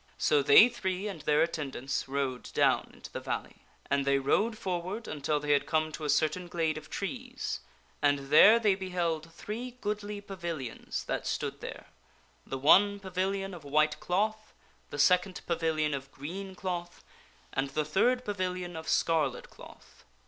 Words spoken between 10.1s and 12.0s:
pavilions that stood there: